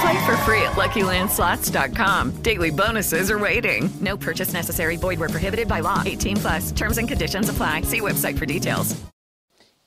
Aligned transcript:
Play 0.00 0.26
for 0.26 0.36
free 0.38 0.62
at 0.62 0.74
LuckyLandSlots.com. 0.76 2.42
Daily 2.42 2.70
bonuses 2.70 3.30
are 3.30 3.38
waiting. 3.38 3.88
No 4.00 4.16
purchase 4.16 4.52
necessary. 4.52 4.96
Void 4.96 5.18
where 5.18 5.28
prohibited 5.28 5.68
by 5.68 5.80
law. 5.80 6.02
18 6.04 6.36
plus. 6.36 6.72
Terms 6.72 6.98
and 6.98 7.08
conditions 7.08 7.48
apply. 7.48 7.82
See 7.82 8.00
website 8.00 8.36
for 8.36 8.46
details. 8.46 8.94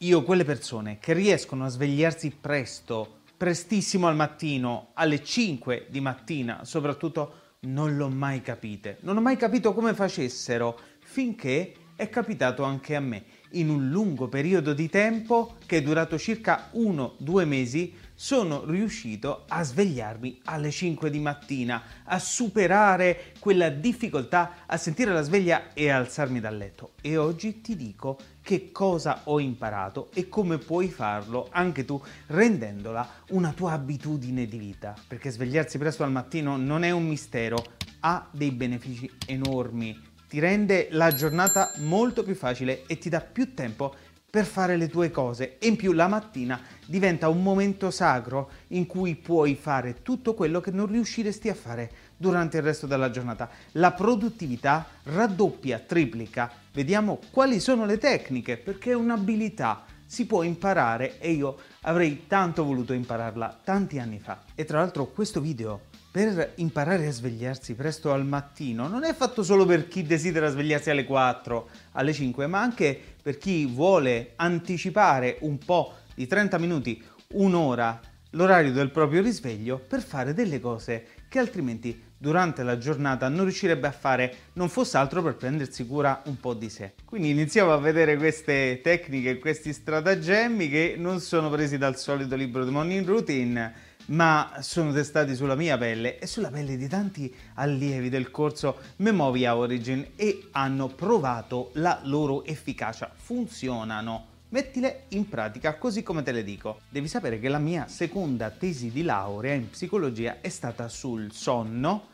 Io 0.03 0.23
quelle 0.23 0.45
persone 0.45 0.97
che 0.97 1.11
riescono 1.11 1.65
a 1.65 1.67
svegliarsi 1.67 2.31
presto, 2.31 3.19
prestissimo 3.35 4.07
al 4.07 4.15
mattino, 4.15 4.91
alle 4.93 5.21
5 5.21 5.87
di 5.89 5.99
mattina, 5.99 6.63
soprattutto, 6.63 7.33
non 7.63 7.97
l'ho 7.97 8.07
mai 8.07 8.41
capite. 8.41 8.99
Non 9.01 9.17
ho 9.17 9.21
mai 9.21 9.35
capito 9.35 9.73
come 9.73 9.93
facessero 9.93 10.79
finché 10.99 11.73
è 11.97 12.07
capitato 12.07 12.63
anche 12.63 12.95
a 12.95 13.01
me. 13.01 13.25
In 13.51 13.69
un 13.69 13.89
lungo 13.89 14.29
periodo 14.29 14.73
di 14.73 14.87
tempo, 14.87 15.57
che 15.65 15.77
è 15.77 15.81
durato 15.81 16.17
circa 16.17 16.69
1-2 16.73 17.45
mesi, 17.45 17.93
sono 18.21 18.65
riuscito 18.65 19.45
a 19.47 19.63
svegliarmi 19.63 20.41
alle 20.43 20.71
5 20.71 21.09
di 21.09 21.19
mattina, 21.19 21.81
a 22.03 22.19
superare 22.19 23.31
quella 23.39 23.69
difficoltà, 23.69 24.65
a 24.65 24.75
sentire 24.75 25.13
la 25.13 25.21
sveglia 25.21 25.71
e 25.71 25.89
alzarmi 25.89 26.41
dal 26.41 26.57
letto. 26.57 26.95
E 26.99 27.15
oggi 27.15 27.61
ti 27.61 27.77
dico 27.77 28.17
che 28.41 28.73
cosa 28.73 29.21
ho 29.23 29.39
imparato 29.39 30.09
e 30.13 30.27
come 30.27 30.57
puoi 30.57 30.89
farlo 30.89 31.47
anche 31.49 31.85
tu 31.85 32.03
rendendola 32.27 33.09
una 33.29 33.53
tua 33.53 33.71
abitudine 33.71 34.47
di 34.47 34.57
vita. 34.57 34.95
Perché 35.07 35.29
svegliarsi 35.29 35.77
presto 35.77 36.03
al 36.03 36.11
mattino 36.11 36.57
non 36.57 36.83
è 36.83 36.91
un 36.91 37.07
mistero, 37.07 37.63
ha 38.01 38.27
dei 38.33 38.51
benefici 38.51 39.09
enormi. 39.27 40.07
Ti 40.27 40.39
rende 40.39 40.89
la 40.91 41.13
giornata 41.13 41.71
molto 41.77 42.23
più 42.23 42.35
facile 42.35 42.83
e 42.85 42.97
ti 42.97 43.07
dà 43.07 43.21
più 43.21 43.53
tempo 43.53 43.89
per 43.89 44.08
fare 44.45 44.77
le 44.77 44.87
tue 44.87 45.11
cose 45.11 45.57
e 45.57 45.67
in 45.67 45.75
più 45.75 45.91
la 45.91 46.07
mattina 46.07 46.61
diventa 46.85 47.29
un 47.29 47.41
momento 47.41 47.91
sacro 47.91 48.49
in 48.69 48.85
cui 48.85 49.15
puoi 49.15 49.55
fare 49.55 50.01
tutto 50.01 50.33
quello 50.33 50.61
che 50.61 50.71
non 50.71 50.87
riusciresti 50.87 51.49
a 51.49 51.55
fare 51.55 51.91
durante 52.15 52.57
il 52.57 52.63
resto 52.63 52.87
della 52.87 53.09
giornata. 53.09 53.49
La 53.73 53.91
produttività 53.91 54.85
raddoppia, 55.03 55.79
triplica. 55.79 56.51
Vediamo 56.71 57.19
quali 57.31 57.59
sono 57.59 57.85
le 57.85 57.97
tecniche 57.97 58.57
perché 58.57 58.91
è 58.91 58.95
un'abilità, 58.95 59.85
si 60.05 60.25
può 60.25 60.43
imparare 60.43 61.19
e 61.19 61.31
io 61.31 61.57
avrei 61.81 62.25
tanto 62.27 62.63
voluto 62.63 62.93
impararla 62.93 63.61
tanti 63.63 63.99
anni 63.99 64.19
fa. 64.19 64.43
E 64.55 64.65
tra 64.65 64.79
l'altro 64.79 65.07
questo 65.07 65.41
video 65.41 65.87
per 66.11 66.53
imparare 66.55 67.05
a 67.05 67.11
svegliarsi 67.11 67.75
presto 67.75 68.11
al 68.11 68.25
mattino 68.25 68.87
non 68.87 69.03
è 69.03 69.13
fatto 69.13 69.43
solo 69.43 69.65
per 69.65 69.87
chi 69.87 70.01
desidera 70.01 70.49
svegliarsi 70.49 70.89
alle 70.89 71.05
4, 71.05 71.69
alle 71.91 72.13
5, 72.13 72.47
ma 72.47 72.59
anche 72.59 73.17
per 73.29 73.37
chi 73.37 73.67
vuole 73.67 74.31
anticipare 74.37 75.37
un 75.41 75.59
po' 75.59 75.97
di 76.15 76.25
30 76.25 76.57
minuti, 76.57 76.99
un'ora, 77.33 77.99
l'orario 78.31 78.71
del 78.71 78.89
proprio 78.89 79.21
risveglio 79.21 79.77
per 79.77 80.01
fare 80.01 80.33
delle 80.33 80.59
cose 80.59 81.05
che 81.29 81.37
altrimenti 81.37 82.01
durante 82.17 82.63
la 82.63 82.79
giornata 82.79 83.29
non 83.29 83.43
riuscirebbe 83.43 83.85
a 83.85 83.91
fare, 83.91 84.35
non 84.53 84.67
fosse 84.67 84.97
altro 84.97 85.21
per 85.21 85.35
prendersi 85.35 85.85
cura 85.85 86.23
un 86.25 86.39
po' 86.39 86.55
di 86.55 86.71
sé. 86.71 86.93
Quindi 87.05 87.29
iniziamo 87.29 87.71
a 87.71 87.77
vedere 87.77 88.17
queste 88.17 88.81
tecniche, 88.81 89.37
questi 89.37 89.73
stratagemmi 89.73 90.67
che 90.67 90.95
non 90.97 91.19
sono 91.19 91.51
presi 91.51 91.77
dal 91.77 91.97
solito 91.97 92.35
libro 92.35 92.65
di 92.65 92.71
Morning 92.71 93.05
Routine 93.05 93.88
ma 94.09 94.57
sono 94.61 94.91
testati 94.93 95.35
sulla 95.35 95.55
mia 95.55 95.77
pelle 95.77 96.19
e 96.19 96.27
sulla 96.27 96.49
pelle 96.49 96.77
di 96.77 96.87
tanti 96.87 97.33
allievi 97.55 98.09
del 98.09 98.31
corso 98.31 98.77
Memovia 98.97 99.55
Origin 99.55 100.11
e 100.15 100.47
hanno 100.51 100.87
provato 100.87 101.71
la 101.73 101.99
loro 102.03 102.43
efficacia. 102.45 103.11
Funzionano. 103.13 104.27
Mettile 104.49 105.03
in 105.09 105.29
pratica 105.29 105.77
così 105.77 106.01
come 106.01 106.23
te 106.23 106.31
le 106.31 106.43
dico. 106.43 106.79
Devi 106.89 107.07
sapere 107.07 107.39
che 107.39 107.49
la 107.49 107.59
mia 107.59 107.87
seconda 107.87 108.49
tesi 108.49 108.89
di 108.89 109.03
laurea 109.03 109.53
in 109.53 109.69
psicologia 109.69 110.37
è 110.41 110.49
stata 110.49 110.87
sul 110.87 111.31
sonno, 111.31 112.07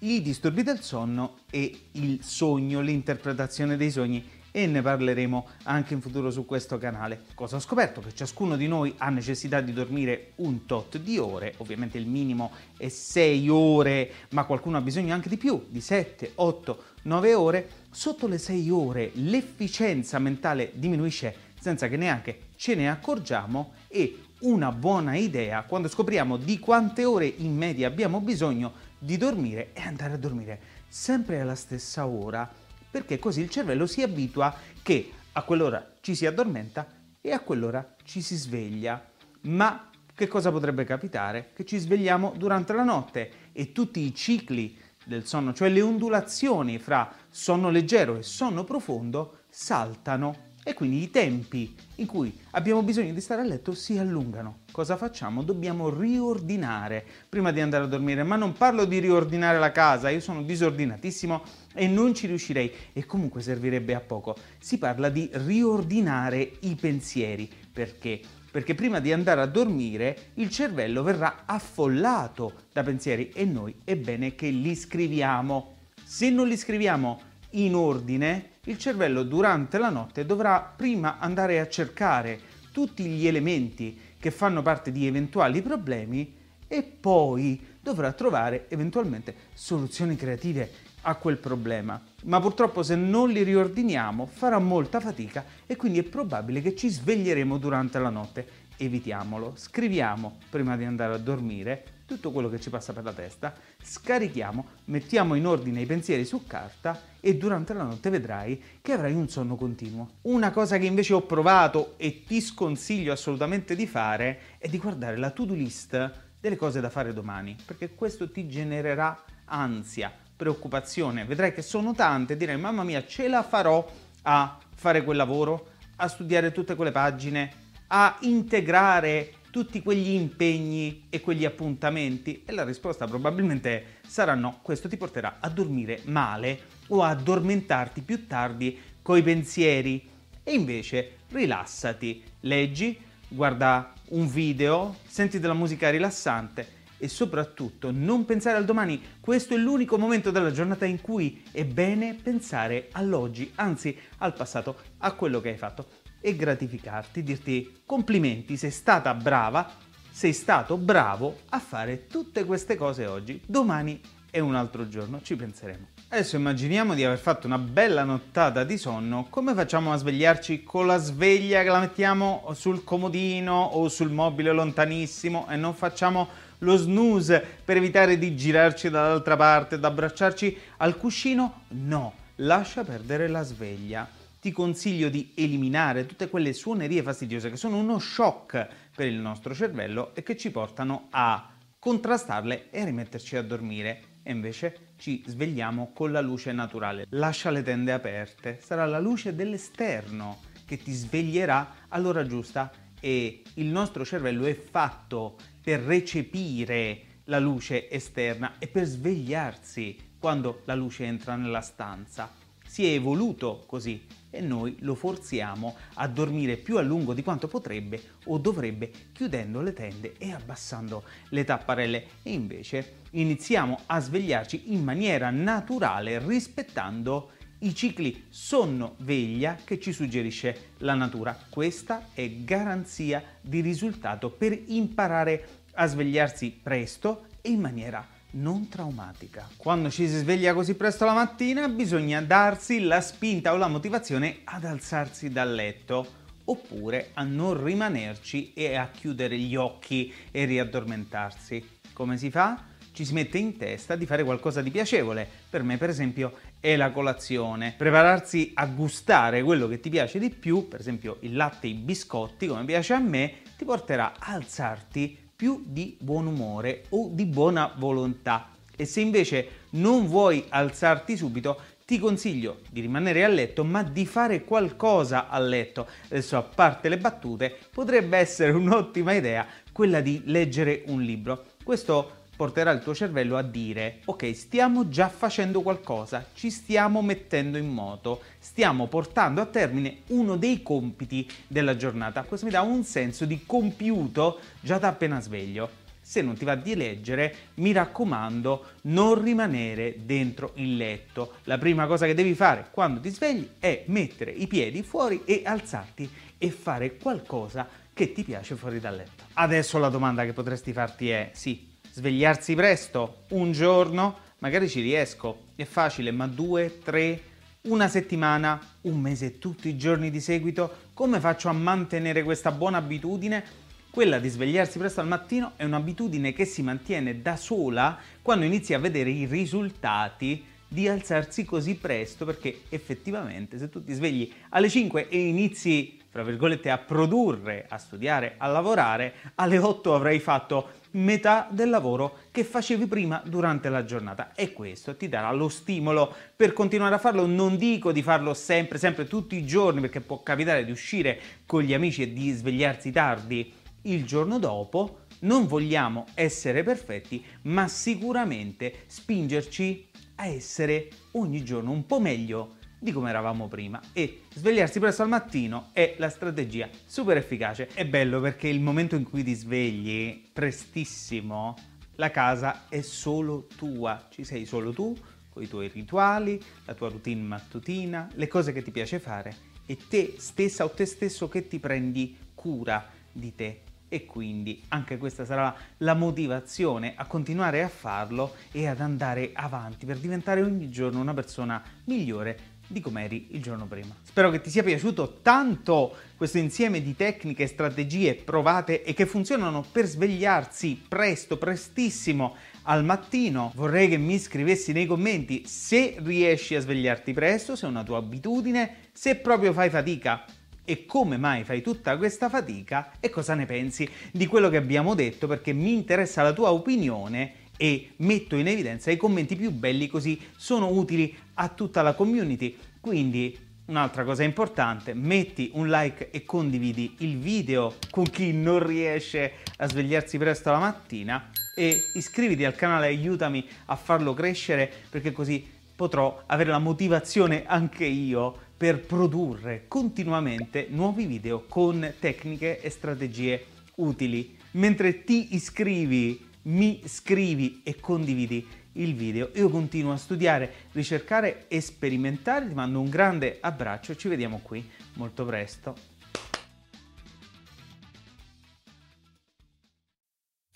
i 0.00 0.22
disturbi 0.22 0.62
del 0.62 0.80
sonno 0.80 1.38
e 1.50 1.88
il 1.92 2.22
sogno, 2.22 2.80
l'interpretazione 2.80 3.76
dei 3.76 3.90
sogni 3.90 4.24
e 4.50 4.66
ne 4.66 4.82
parleremo 4.82 5.46
anche 5.64 5.94
in 5.94 6.00
futuro 6.00 6.30
su 6.30 6.44
questo 6.44 6.78
canale. 6.78 7.22
Cosa 7.34 7.56
ho 7.56 7.60
scoperto? 7.60 8.00
Che 8.00 8.14
ciascuno 8.14 8.56
di 8.56 8.66
noi 8.66 8.94
ha 8.98 9.08
necessità 9.10 9.60
di 9.60 9.72
dormire 9.72 10.32
un 10.36 10.66
tot 10.66 10.98
di 10.98 11.18
ore, 11.18 11.54
ovviamente 11.58 11.98
il 11.98 12.06
minimo 12.06 12.50
è 12.76 12.88
6 12.88 13.48
ore, 13.48 14.10
ma 14.30 14.44
qualcuno 14.44 14.76
ha 14.76 14.80
bisogno 14.80 15.14
anche 15.14 15.28
di 15.28 15.36
più, 15.36 15.66
di 15.68 15.80
7, 15.80 16.32
8, 16.34 16.82
9 17.02 17.34
ore. 17.34 17.68
Sotto 17.90 18.26
le 18.26 18.38
6 18.38 18.70
ore 18.70 19.10
l'efficienza 19.14 20.18
mentale 20.18 20.72
diminuisce 20.74 21.48
senza 21.60 21.88
che 21.88 21.96
neanche 21.96 22.48
ce 22.56 22.74
ne 22.74 22.88
accorgiamo 22.88 23.72
e 23.88 24.18
una 24.40 24.72
buona 24.72 25.16
idea 25.16 25.62
quando 25.64 25.88
scopriamo 25.88 26.38
di 26.38 26.58
quante 26.58 27.04
ore 27.04 27.26
in 27.26 27.54
media 27.54 27.86
abbiamo 27.86 28.20
bisogno 28.20 28.72
di 28.98 29.18
dormire 29.18 29.72
è 29.74 29.82
andare 29.82 30.14
a 30.14 30.16
dormire 30.16 30.60
sempre 30.88 31.40
alla 31.40 31.54
stessa 31.54 32.06
ora 32.06 32.50
perché 32.90 33.18
così 33.18 33.40
il 33.40 33.50
cervello 33.50 33.86
si 33.86 34.02
abitua 34.02 34.54
che 34.82 35.12
a 35.32 35.42
quell'ora 35.42 35.94
ci 36.00 36.14
si 36.14 36.26
addormenta 36.26 36.86
e 37.20 37.32
a 37.32 37.40
quell'ora 37.40 37.96
ci 38.04 38.20
si 38.20 38.36
sveglia. 38.36 39.02
Ma 39.42 39.90
che 40.14 40.26
cosa 40.26 40.50
potrebbe 40.50 40.84
capitare? 40.84 41.50
Che 41.54 41.64
ci 41.64 41.78
svegliamo 41.78 42.34
durante 42.36 42.72
la 42.72 42.84
notte 42.84 43.30
e 43.52 43.72
tutti 43.72 44.00
i 44.00 44.14
cicli 44.14 44.76
del 45.04 45.26
sonno, 45.26 45.52
cioè 45.54 45.70
le 45.70 45.80
ondulazioni 45.80 46.78
fra 46.78 47.12
sonno 47.28 47.70
leggero 47.70 48.16
e 48.16 48.22
sonno 48.22 48.64
profondo, 48.64 49.38
saltano 49.48 50.48
e 50.62 50.74
quindi 50.74 51.02
i 51.02 51.10
tempi 51.10 51.74
in 51.96 52.06
cui 52.06 52.36
abbiamo 52.50 52.82
bisogno 52.82 53.12
di 53.12 53.20
stare 53.20 53.40
a 53.40 53.44
letto 53.44 53.74
si 53.74 53.98
allungano. 53.98 54.60
Cosa 54.70 54.96
facciamo? 54.96 55.42
Dobbiamo 55.42 55.88
riordinare 55.88 57.04
prima 57.28 57.50
di 57.50 57.60
andare 57.60 57.84
a 57.84 57.86
dormire, 57.86 58.22
ma 58.22 58.36
non 58.36 58.52
parlo 58.52 58.84
di 58.84 58.98
riordinare 58.98 59.58
la 59.58 59.72
casa, 59.72 60.10
io 60.10 60.20
sono 60.20 60.42
disordinatissimo 60.42 61.42
e 61.74 61.86
non 61.86 62.14
ci 62.14 62.26
riuscirei 62.26 62.72
e 62.92 63.06
comunque 63.06 63.40
servirebbe 63.42 63.94
a 63.94 64.00
poco. 64.00 64.36
Si 64.58 64.78
parla 64.78 65.08
di 65.08 65.28
riordinare 65.32 66.52
i 66.60 66.74
pensieri. 66.74 67.48
Perché? 67.72 68.20
Perché 68.50 68.74
prima 68.74 68.98
di 68.98 69.12
andare 69.12 69.40
a 69.40 69.46
dormire 69.46 70.30
il 70.34 70.50
cervello 70.50 71.02
verrà 71.02 71.44
affollato 71.46 72.66
da 72.72 72.82
pensieri 72.82 73.30
e 73.32 73.44
noi 73.44 73.76
è 73.84 73.96
bene 73.96 74.34
che 74.34 74.50
li 74.50 74.74
scriviamo. 74.74 75.76
Se 76.04 76.30
non 76.30 76.48
li 76.48 76.56
scriviamo 76.56 77.20
in 77.50 77.74
ordine, 77.74 78.50
il 78.64 78.78
cervello 78.78 79.22
durante 79.22 79.78
la 79.78 79.90
notte 79.90 80.26
dovrà 80.26 80.60
prima 80.60 81.18
andare 81.18 81.60
a 81.60 81.68
cercare 81.68 82.38
tutti 82.72 83.04
gli 83.04 83.26
elementi 83.26 83.98
che 84.18 84.30
fanno 84.30 84.62
parte 84.62 84.92
di 84.92 85.06
eventuali 85.06 85.62
problemi 85.62 86.36
e 86.68 86.82
poi 86.82 87.60
dovrà 87.80 88.12
trovare 88.12 88.66
eventualmente 88.68 89.34
soluzioni 89.54 90.14
creative 90.14 90.70
a 91.02 91.14
quel 91.16 91.38
problema. 91.38 92.00
Ma 92.24 92.40
purtroppo 92.40 92.82
se 92.82 92.94
non 92.94 93.30
li 93.30 93.42
riordiniamo 93.42 94.26
farà 94.26 94.58
molta 94.58 95.00
fatica 95.00 95.44
e 95.66 95.74
quindi 95.76 95.98
è 95.98 96.04
probabile 96.04 96.60
che 96.60 96.76
ci 96.76 96.88
sveglieremo 96.88 97.56
durante 97.58 97.98
la 97.98 98.10
notte. 98.10 98.68
Evitiamolo, 98.76 99.54
scriviamo 99.56 100.38
prima 100.48 100.76
di 100.76 100.84
andare 100.84 101.14
a 101.14 101.18
dormire 101.18 101.99
tutto 102.10 102.32
quello 102.32 102.50
che 102.50 102.58
ci 102.58 102.70
passa 102.70 102.92
per 102.92 103.04
la 103.04 103.12
testa, 103.12 103.54
scarichiamo, 103.80 104.66
mettiamo 104.86 105.36
in 105.36 105.46
ordine 105.46 105.80
i 105.80 105.86
pensieri 105.86 106.24
su 106.24 106.44
carta 106.44 107.00
e 107.20 107.36
durante 107.36 107.72
la 107.72 107.84
notte 107.84 108.10
vedrai 108.10 108.60
che 108.82 108.94
avrai 108.94 109.14
un 109.14 109.28
sonno 109.28 109.54
continuo. 109.54 110.14
Una 110.22 110.50
cosa 110.50 110.76
che 110.76 110.86
invece 110.86 111.14
ho 111.14 111.22
provato 111.22 111.94
e 111.98 112.24
ti 112.24 112.40
sconsiglio 112.40 113.12
assolutamente 113.12 113.76
di 113.76 113.86
fare 113.86 114.40
è 114.58 114.66
di 114.66 114.78
guardare 114.78 115.18
la 115.18 115.30
to-do 115.30 115.54
list 115.54 116.12
delle 116.40 116.56
cose 116.56 116.80
da 116.80 116.90
fare 116.90 117.12
domani, 117.12 117.56
perché 117.64 117.94
questo 117.94 118.28
ti 118.28 118.48
genererà 118.48 119.22
ansia, 119.44 120.12
preoccupazione. 120.34 121.24
Vedrai 121.24 121.54
che 121.54 121.62
sono 121.62 121.94
tante, 121.94 122.36
direi 122.36 122.58
mamma 122.58 122.82
mia, 122.82 123.06
ce 123.06 123.28
la 123.28 123.44
farò 123.44 123.88
a 124.22 124.58
fare 124.74 125.04
quel 125.04 125.16
lavoro, 125.16 125.68
a 125.94 126.08
studiare 126.08 126.50
tutte 126.50 126.74
quelle 126.74 126.90
pagine, 126.90 127.52
a 127.86 128.16
integrare 128.22 129.34
tutti 129.50 129.82
quegli 129.82 130.10
impegni 130.10 131.06
e 131.10 131.20
quegli 131.20 131.44
appuntamenti? 131.44 132.42
E 132.44 132.52
la 132.52 132.64
risposta 132.64 133.06
probabilmente 133.06 133.98
sarà 134.06 134.34
no, 134.34 134.60
questo 134.62 134.88
ti 134.88 134.96
porterà 134.96 135.38
a 135.40 135.48
dormire 135.48 136.00
male 136.04 136.60
o 136.88 137.02
a 137.02 137.10
addormentarti 137.10 138.02
più 138.02 138.26
tardi 138.26 138.78
coi 139.02 139.22
pensieri. 139.22 140.08
E 140.42 140.52
invece 140.52 141.18
rilassati, 141.30 142.22
leggi, 142.40 142.96
guarda 143.28 143.92
un 144.10 144.28
video, 144.28 144.96
senti 145.06 145.38
della 145.38 145.54
musica 145.54 145.90
rilassante 145.90 146.78
e 147.00 147.08
soprattutto 147.08 147.90
non 147.90 148.24
pensare 148.24 148.56
al 148.56 148.64
domani. 148.64 149.00
Questo 149.20 149.54
è 149.54 149.56
l'unico 149.56 149.98
momento 149.98 150.30
della 150.30 150.52
giornata 150.52 150.84
in 150.84 151.00
cui 151.00 151.42
è 151.50 151.64
bene 151.64 152.14
pensare 152.14 152.88
all'oggi, 152.92 153.50
anzi 153.56 153.96
al 154.18 154.34
passato, 154.34 154.76
a 154.98 155.12
quello 155.12 155.40
che 155.40 155.48
hai 155.48 155.56
fatto 155.56 155.88
e 156.20 156.36
gratificarti, 156.36 157.22
dirti 157.22 157.80
complimenti, 157.86 158.56
sei 158.56 158.70
stata 158.70 159.14
brava, 159.14 159.68
sei 160.10 160.32
stato 160.32 160.76
bravo 160.76 161.38
a 161.50 161.58
fare 161.58 162.06
tutte 162.06 162.44
queste 162.44 162.76
cose 162.76 163.06
oggi. 163.06 163.40
Domani 163.46 164.00
è 164.30 164.38
un 164.38 164.54
altro 164.54 164.88
giorno, 164.88 165.20
ci 165.22 165.34
penseremo. 165.34 165.88
Adesso 166.08 166.36
immaginiamo 166.36 166.94
di 166.94 167.04
aver 167.04 167.18
fatto 167.18 167.46
una 167.46 167.58
bella 167.58 168.04
nottata 168.04 168.64
di 168.64 168.76
sonno, 168.76 169.26
come 169.30 169.54
facciamo 169.54 169.92
a 169.92 169.96
svegliarci 169.96 170.62
con 170.62 170.86
la 170.86 170.98
sveglia 170.98 171.62
che 171.62 171.68
la 171.68 171.80
mettiamo 171.80 172.50
sul 172.54 172.84
comodino 172.84 173.60
o 173.60 173.88
sul 173.88 174.10
mobile 174.10 174.52
lontanissimo 174.52 175.46
e 175.48 175.56
non 175.56 175.74
facciamo 175.74 176.28
lo 176.58 176.76
snooze 176.76 177.44
per 177.64 177.76
evitare 177.76 178.18
di 178.18 178.36
girarci 178.36 178.90
dall'altra 178.90 179.36
parte, 179.36 179.76
ad 179.76 179.84
abbracciarci 179.84 180.58
al 180.78 180.96
cuscino? 180.96 181.62
No, 181.68 182.12
lascia 182.36 182.84
perdere 182.84 183.28
la 183.28 183.42
sveglia 183.42 184.18
ti 184.40 184.52
consiglio 184.52 185.10
di 185.10 185.32
eliminare 185.34 186.06
tutte 186.06 186.30
quelle 186.30 186.54
suonerie 186.54 187.02
fastidiose 187.02 187.50
che 187.50 187.56
sono 187.56 187.76
uno 187.76 187.98
shock 187.98 188.68
per 188.94 189.06
il 189.06 189.18
nostro 189.18 189.54
cervello 189.54 190.14
e 190.14 190.22
che 190.22 190.36
ci 190.36 190.50
portano 190.50 191.08
a 191.10 191.50
contrastarle 191.78 192.70
e 192.70 192.84
rimetterci 192.84 193.36
a 193.36 193.42
dormire. 193.42 194.04
E 194.22 194.32
invece 194.32 194.92
ci 194.96 195.22
svegliamo 195.26 195.92
con 195.92 196.10
la 196.10 196.20
luce 196.20 196.52
naturale. 196.52 197.06
Lascia 197.10 197.50
le 197.50 197.62
tende 197.62 197.92
aperte, 197.92 198.58
sarà 198.62 198.86
la 198.86 198.98
luce 198.98 199.34
dell'esterno 199.34 200.40
che 200.64 200.78
ti 200.78 200.92
sveglierà 200.92 201.86
all'ora 201.88 202.26
giusta 202.26 202.70
e 202.98 203.42
il 203.54 203.66
nostro 203.66 204.04
cervello 204.04 204.46
è 204.46 204.54
fatto 204.54 205.36
per 205.60 205.80
recepire 205.80 207.02
la 207.24 207.38
luce 207.38 207.90
esterna 207.90 208.54
e 208.58 208.68
per 208.68 208.84
svegliarsi 208.84 210.12
quando 210.18 210.62
la 210.64 210.74
luce 210.74 211.04
entra 211.04 211.36
nella 211.36 211.60
stanza. 211.60 212.30
Si 212.64 212.86
è 212.86 212.90
evoluto 212.90 213.64
così 213.66 214.06
e 214.30 214.40
noi 214.40 214.76
lo 214.80 214.94
forziamo 214.94 215.76
a 215.94 216.06
dormire 216.06 216.56
più 216.56 216.78
a 216.78 216.82
lungo 216.82 217.12
di 217.12 217.22
quanto 217.22 217.48
potrebbe 217.48 218.00
o 218.26 218.38
dovrebbe 218.38 218.90
chiudendo 219.12 219.60
le 219.60 219.72
tende 219.72 220.14
e 220.18 220.32
abbassando 220.32 221.02
le 221.30 221.44
tapparelle 221.44 222.06
e 222.22 222.32
invece 222.32 222.94
iniziamo 223.10 223.80
a 223.86 224.00
svegliarci 224.00 224.72
in 224.72 224.82
maniera 224.82 225.30
naturale 225.30 226.18
rispettando 226.18 227.32
i 227.62 227.74
cicli 227.74 228.24
sonno-veglia 228.28 229.58
che 229.64 229.78
ci 229.78 229.92
suggerisce 229.92 230.70
la 230.78 230.94
natura. 230.94 231.38
Questa 231.50 232.08
è 232.14 232.30
garanzia 232.42 233.22
di 233.40 233.60
risultato 233.60 234.30
per 234.30 234.58
imparare 234.66 235.46
a 235.74 235.86
svegliarsi 235.86 236.58
presto 236.62 237.26
e 237.42 237.50
in 237.50 237.60
maniera 237.60 237.98
naturale 237.98 238.19
non 238.32 238.68
traumatica. 238.68 239.48
Quando 239.56 239.90
ci 239.90 240.08
si 240.08 240.18
sveglia 240.18 240.54
così 240.54 240.74
presto 240.74 241.04
la 241.04 241.14
mattina 241.14 241.68
bisogna 241.68 242.20
darsi 242.20 242.80
la 242.80 243.00
spinta 243.00 243.52
o 243.52 243.56
la 243.56 243.68
motivazione 243.68 244.40
ad 244.44 244.64
alzarsi 244.64 245.30
dal 245.30 245.52
letto 245.52 246.18
oppure 246.44 247.10
a 247.14 247.22
non 247.22 247.62
rimanerci 247.62 248.52
e 248.54 248.74
a 248.76 248.88
chiudere 248.88 249.38
gli 249.38 249.56
occhi 249.56 250.12
e 250.30 250.44
riaddormentarsi. 250.44 251.78
Come 251.92 252.16
si 252.16 252.30
fa? 252.30 252.64
Ci 252.92 253.04
si 253.04 253.12
mette 253.12 253.38
in 253.38 253.56
testa 253.56 253.94
di 253.94 254.04
fare 254.04 254.24
qualcosa 254.24 254.60
di 254.60 254.70
piacevole. 254.70 255.26
Per 255.48 255.62
me, 255.62 255.76
per 255.76 255.90
esempio, 255.90 256.32
è 256.58 256.76
la 256.76 256.90
colazione. 256.90 257.74
Prepararsi 257.76 258.50
a 258.54 258.66
gustare 258.66 259.42
quello 259.42 259.68
che 259.68 259.80
ti 259.80 259.90
piace 259.90 260.18
di 260.18 260.30
più, 260.30 260.68
per 260.68 260.80
esempio 260.80 261.18
il 261.20 261.36
latte 261.36 261.66
e 261.66 261.70
i 261.70 261.74
biscotti, 261.74 262.46
come 262.46 262.64
piace 262.64 262.94
a 262.94 262.98
me, 262.98 263.34
ti 263.56 263.64
porterà 263.64 264.14
a 264.18 264.32
alzarti 264.32 265.29
più 265.40 265.62
di 265.64 265.96
buon 265.98 266.26
umore 266.26 266.84
o 266.90 267.08
di 267.10 267.24
buona 267.24 267.72
volontà. 267.74 268.50
E 268.76 268.84
se 268.84 269.00
invece 269.00 269.48
non 269.70 270.06
vuoi 270.06 270.44
alzarti 270.50 271.16
subito, 271.16 271.58
ti 271.86 271.98
consiglio 271.98 272.58
di 272.70 272.82
rimanere 272.82 273.24
a 273.24 273.28
letto, 273.28 273.64
ma 273.64 273.82
di 273.82 274.04
fare 274.04 274.44
qualcosa 274.44 275.28
a 275.28 275.38
letto. 275.38 275.86
Adesso, 276.10 276.36
a 276.36 276.42
parte 276.42 276.90
le 276.90 276.98
battute, 276.98 277.56
potrebbe 277.72 278.18
essere 278.18 278.52
un'ottima 278.52 279.14
idea 279.14 279.46
quella 279.72 280.02
di 280.02 280.20
leggere 280.26 280.82
un 280.88 281.00
libro. 281.00 281.46
Questo 281.64 282.19
porterà 282.40 282.70
il 282.70 282.80
tuo 282.80 282.94
cervello 282.94 283.36
a 283.36 283.42
dire 283.42 283.98
ok 284.06 284.34
stiamo 284.34 284.88
già 284.88 285.10
facendo 285.10 285.60
qualcosa, 285.60 286.24
ci 286.32 286.48
stiamo 286.48 287.02
mettendo 287.02 287.58
in 287.58 287.68
moto, 287.68 288.22
stiamo 288.38 288.86
portando 288.86 289.42
a 289.42 289.44
termine 289.44 289.98
uno 290.06 290.36
dei 290.36 290.62
compiti 290.62 291.28
della 291.46 291.76
giornata. 291.76 292.22
Questo 292.22 292.46
mi 292.46 292.52
dà 292.52 292.62
un 292.62 292.82
senso 292.82 293.26
di 293.26 293.42
compiuto 293.44 294.40
già 294.58 294.78
da 294.78 294.88
appena 294.88 295.20
sveglio. 295.20 295.68
Se 296.00 296.22
non 296.22 296.34
ti 296.34 296.46
va 296.46 296.54
di 296.54 296.74
leggere, 296.74 297.34
mi 297.56 297.72
raccomando, 297.72 298.64
non 298.84 299.22
rimanere 299.22 299.96
dentro 300.06 300.52
il 300.54 300.78
letto. 300.78 301.34
La 301.44 301.58
prima 301.58 301.86
cosa 301.86 302.06
che 302.06 302.14
devi 302.14 302.32
fare 302.34 302.68
quando 302.70 303.00
ti 303.00 303.10
svegli 303.10 303.46
è 303.58 303.84
mettere 303.88 304.30
i 304.30 304.46
piedi 304.46 304.82
fuori 304.82 305.24
e 305.26 305.42
alzarti 305.44 306.10
e 306.38 306.50
fare 306.50 306.96
qualcosa 306.96 307.68
che 307.92 308.12
ti 308.12 308.24
piace 308.24 308.54
fuori 308.54 308.80
dal 308.80 308.96
letto. 308.96 309.24
Adesso 309.34 309.76
la 309.76 309.90
domanda 309.90 310.24
che 310.24 310.32
potresti 310.32 310.72
farti 310.72 311.10
è: 311.10 311.30
sì, 311.34 311.68
svegliarsi 311.92 312.54
presto, 312.54 313.24
un 313.30 313.52
giorno, 313.52 314.18
magari 314.38 314.68
ci 314.68 314.80
riesco, 314.80 315.46
è 315.56 315.64
facile, 315.64 316.10
ma 316.10 316.26
due, 316.26 316.78
tre, 316.82 317.22
una 317.62 317.88
settimana, 317.88 318.60
un 318.82 319.00
mese, 319.00 319.38
tutti 319.38 319.68
i 319.68 319.76
giorni 319.76 320.10
di 320.10 320.20
seguito, 320.20 320.88
come 320.94 321.20
faccio 321.20 321.48
a 321.48 321.52
mantenere 321.52 322.22
questa 322.22 322.52
buona 322.52 322.78
abitudine? 322.78 323.68
Quella 323.90 324.18
di 324.18 324.28
svegliarsi 324.28 324.78
presto 324.78 325.00
al 325.00 325.08
mattino 325.08 325.52
è 325.56 325.64
un'abitudine 325.64 326.32
che 326.32 326.44
si 326.44 326.62
mantiene 326.62 327.20
da 327.20 327.36
sola 327.36 327.98
quando 328.22 328.44
inizi 328.44 328.72
a 328.72 328.78
vedere 328.78 329.10
i 329.10 329.26
risultati 329.26 330.44
di 330.68 330.86
alzarsi 330.86 331.44
così 331.44 331.74
presto, 331.74 332.24
perché 332.24 332.62
effettivamente 332.68 333.58
se 333.58 333.68
tu 333.68 333.82
ti 333.82 333.92
svegli 333.92 334.32
alle 334.50 334.68
5 334.68 335.08
e 335.08 335.18
inizi, 335.18 335.99
fra 336.10 336.24
virgolette, 336.24 336.70
a 336.70 336.78
produrre, 336.78 337.66
a 337.68 337.78
studiare, 337.78 338.34
a 338.36 338.48
lavorare, 338.48 339.14
alle 339.36 339.58
8 339.58 339.94
avrai 339.94 340.18
fatto 340.18 340.78
metà 340.92 341.46
del 341.48 341.70
lavoro 341.70 342.16
che 342.32 342.42
facevi 342.42 342.86
prima 342.86 343.22
durante 343.24 343.68
la 343.68 343.84
giornata 343.84 344.34
e 344.34 344.52
questo 344.52 344.96
ti 344.96 345.08
darà 345.08 345.30
lo 345.30 345.48
stimolo 345.48 346.12
per 346.34 346.52
continuare 346.52 346.96
a 346.96 346.98
farlo. 346.98 347.26
Non 347.26 347.56
dico 347.56 347.92
di 347.92 348.02
farlo 348.02 348.34
sempre, 348.34 348.76
sempre 348.76 349.06
tutti 349.06 349.36
i 349.36 349.46
giorni 349.46 349.80
perché 349.80 350.00
può 350.00 350.20
capitare 350.20 350.64
di 350.64 350.72
uscire 350.72 351.20
con 351.46 351.62
gli 351.62 351.74
amici 351.74 352.02
e 352.02 352.12
di 352.12 352.32
svegliarsi 352.32 352.90
tardi 352.90 353.52
il 353.82 354.04
giorno 354.04 354.40
dopo. 354.40 355.02
Non 355.20 355.46
vogliamo 355.46 356.06
essere 356.14 356.64
perfetti, 356.64 357.24
ma 357.42 357.68
sicuramente 357.68 358.84
spingerci 358.86 359.88
a 360.16 360.26
essere 360.26 360.88
ogni 361.12 361.44
giorno 361.44 361.70
un 361.70 361.86
po' 361.86 362.00
meglio 362.00 362.56
di 362.82 362.92
come 362.92 363.10
eravamo 363.10 363.46
prima 363.46 363.78
e 363.92 364.22
svegliarsi 364.32 364.80
presto 364.80 365.02
al 365.02 365.08
mattino 365.08 365.68
è 365.72 365.96
la 365.98 366.08
strategia 366.08 366.68
super 366.86 367.18
efficace. 367.18 367.68
È 367.74 367.84
bello 367.84 368.20
perché 368.20 368.48
il 368.48 368.60
momento 368.60 368.96
in 368.96 369.04
cui 369.04 369.22
ti 369.22 369.34
svegli 369.34 370.30
prestissimo, 370.32 371.54
la 371.96 372.10
casa 372.10 372.68
è 372.70 372.80
solo 372.80 373.46
tua, 373.54 374.06
ci 374.08 374.24
sei 374.24 374.46
solo 374.46 374.72
tu, 374.72 374.96
con 375.28 375.42
i 375.42 375.48
tuoi 375.48 375.68
rituali, 375.68 376.40
la 376.64 376.74
tua 376.74 376.88
routine 376.88 377.20
mattutina, 377.20 378.08
le 378.14 378.26
cose 378.28 378.52
che 378.52 378.62
ti 378.62 378.70
piace 378.70 378.98
fare 378.98 379.48
e 379.66 379.76
te 379.88 380.14
stessa 380.16 380.64
o 380.64 380.70
te 380.70 380.86
stesso 380.86 381.28
che 381.28 381.46
ti 381.46 381.58
prendi 381.58 382.16
cura 382.34 382.88
di 383.12 383.34
te. 383.34 383.60
e 383.92 384.06
quindi 384.06 384.62
anche 384.68 384.96
questa 384.96 385.24
sarà 385.24 385.54
la 385.78 385.94
motivazione 385.94 386.94
a 386.96 387.06
continuare 387.06 387.62
a 387.62 387.68
farlo 387.68 388.36
e 388.52 388.68
ad 388.68 388.80
andare 388.80 389.32
avanti 389.34 389.84
per 389.84 389.98
diventare 389.98 390.42
ogni 390.42 390.70
giorno 390.70 391.00
una 391.00 391.12
persona 391.12 391.60
migliore 391.84 392.38
di 392.70 392.80
come 392.80 393.04
eri 393.04 393.26
il 393.30 393.42
giorno 393.42 393.66
prima. 393.66 393.94
Spero 394.02 394.30
che 394.30 394.40
ti 394.40 394.48
sia 394.48 394.62
piaciuto 394.62 395.18
tanto 395.22 395.96
questo 396.16 396.38
insieme 396.38 396.80
di 396.80 396.94
tecniche 396.94 397.42
e 397.42 397.48
strategie 397.48 398.14
provate 398.14 398.84
e 398.84 398.94
che 398.94 399.06
funzionano 399.06 399.64
per 399.72 399.86
svegliarsi 399.86 400.80
presto, 400.86 401.36
prestissimo 401.36 402.36
al 402.62 402.84
mattino. 402.84 403.50
Vorrei 403.56 403.88
che 403.88 403.96
mi 403.96 404.18
scrivessi 404.18 404.72
nei 404.72 404.86
commenti 404.86 405.42
se 405.46 405.96
riesci 405.98 406.54
a 406.54 406.60
svegliarti 406.60 407.12
presto, 407.12 407.56
se 407.56 407.66
è 407.66 407.68
una 407.68 407.82
tua 407.82 407.98
abitudine, 407.98 408.90
se 408.92 409.16
proprio 409.16 409.52
fai 409.52 409.68
fatica 409.68 410.24
e 410.64 410.86
come 410.86 411.16
mai 411.16 411.42
fai 411.42 411.62
tutta 411.62 411.96
questa 411.96 412.28
fatica 412.28 412.92
e 413.00 413.10
cosa 413.10 413.34
ne 413.34 413.46
pensi 413.46 413.88
di 414.12 414.26
quello 414.26 414.48
che 414.48 414.56
abbiamo 414.56 414.94
detto 414.94 415.26
perché 415.26 415.52
mi 415.52 415.72
interessa 415.72 416.22
la 416.22 416.32
tua 416.32 416.52
opinione 416.52 417.39
e 417.62 417.90
metto 417.96 418.36
in 418.36 418.48
evidenza 418.48 418.90
i 418.90 418.96
commenti 418.96 419.36
più 419.36 419.50
belli 419.50 419.86
così 419.86 420.18
sono 420.34 420.68
utili 420.68 421.14
a 421.34 421.48
tutta 421.48 421.82
la 421.82 421.92
community. 421.92 422.56
Quindi 422.80 423.38
un'altra 423.66 424.02
cosa 424.02 424.22
importante, 424.22 424.94
metti 424.94 425.50
un 425.52 425.68
like 425.68 426.08
e 426.10 426.24
condividi 426.24 426.94
il 427.00 427.18
video 427.18 427.74
con 427.90 428.04
chi 428.04 428.32
non 428.32 428.66
riesce 428.66 429.34
a 429.58 429.68
svegliarsi 429.68 430.16
presto 430.16 430.50
la 430.50 430.58
mattina 430.58 431.30
e 431.54 431.76
iscriviti 431.92 432.46
al 432.46 432.54
canale, 432.54 432.86
aiutami 432.86 433.46
a 433.66 433.76
farlo 433.76 434.14
crescere 434.14 434.72
perché 434.88 435.12
così 435.12 435.46
potrò 435.76 436.22
avere 436.24 436.48
la 436.48 436.58
motivazione 436.58 437.44
anche 437.44 437.84
io 437.84 438.48
per 438.56 438.80
produrre 438.80 439.64
continuamente 439.68 440.66
nuovi 440.70 441.04
video 441.04 441.44
con 441.46 441.92
tecniche 441.98 442.58
e 442.62 442.70
strategie 442.70 443.44
utili. 443.76 444.38
Mentre 444.52 445.04
ti 445.04 445.34
iscrivi 445.34 446.28
mi 446.42 446.82
scrivi 446.86 447.60
e 447.64 447.80
condividi 447.80 448.46
il 448.72 448.94
video. 448.94 449.30
Io 449.34 449.48
continuo 449.48 449.92
a 449.92 449.96
studiare, 449.96 450.52
ricercare 450.72 451.46
e 451.48 451.60
sperimentare. 451.60 452.48
Ti 452.48 452.54
mando 452.54 452.80
un 452.80 452.88
grande 452.88 453.38
abbraccio, 453.40 453.96
ci 453.96 454.08
vediamo 454.08 454.40
qui 454.42 454.68
molto 454.94 455.24
presto. 455.24 455.89